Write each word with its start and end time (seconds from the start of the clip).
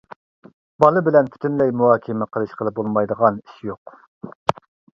بالا 0.83 1.03
بىلەن 1.07 1.29
پۈتۈنلەي 1.35 1.75
مۇھاكىمە 1.83 2.29
قىلىشقىلى 2.37 2.73
بولمايدىغان 2.81 3.41
ئىش 3.45 3.63
يوق. 3.71 3.97